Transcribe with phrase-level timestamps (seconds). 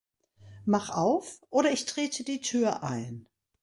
[0.65, 3.27] Mach auf oder ich trete die Tür ein!